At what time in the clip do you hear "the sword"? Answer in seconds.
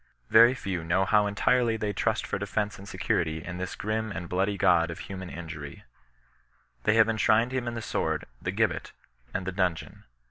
7.75-8.25